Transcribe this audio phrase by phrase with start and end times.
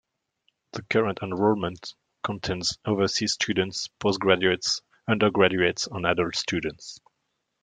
[0.71, 1.93] The current enrolment
[2.23, 6.99] contains overseas students, postgraduates, undergraduates and adult students.